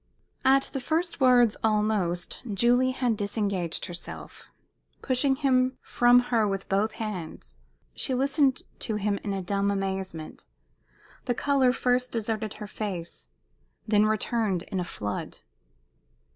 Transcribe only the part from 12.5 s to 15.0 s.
her face, then returned in a